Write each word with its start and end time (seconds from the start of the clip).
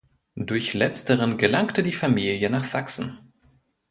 Durch 0.35 0.73
letzteren 0.73 1.37
gelangte 1.37 1.83
die 1.83 1.91
Familie 1.91 2.49
nach 2.49 2.63
Sachsen. 2.63 3.19